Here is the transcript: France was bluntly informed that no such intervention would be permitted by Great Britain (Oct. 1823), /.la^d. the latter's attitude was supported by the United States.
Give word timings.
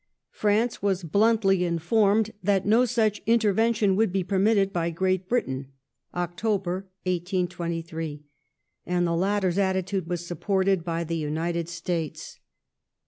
France 0.31 0.81
was 0.81 1.03
bluntly 1.03 1.63
informed 1.63 2.31
that 2.41 2.65
no 2.65 2.85
such 2.85 3.21
intervention 3.27 3.95
would 3.95 4.11
be 4.11 4.23
permitted 4.23 4.73
by 4.73 4.89
Great 4.89 5.29
Britain 5.29 5.67
(Oct. 6.15 6.41
1823), 6.43 8.23
/.la^d. 8.87 9.05
the 9.05 9.15
latter's 9.15 9.59
attitude 9.59 10.07
was 10.09 10.25
supported 10.25 10.83
by 10.83 11.03
the 11.03 11.17
United 11.17 11.69
States. 11.69 12.39